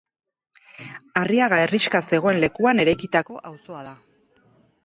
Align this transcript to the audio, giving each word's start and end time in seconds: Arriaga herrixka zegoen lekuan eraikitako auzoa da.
Arriaga 1.21 1.59
herrixka 1.65 2.01
zegoen 2.13 2.41
lekuan 2.45 2.85
eraikitako 2.87 3.41
auzoa 3.51 3.87
da. 3.91 3.97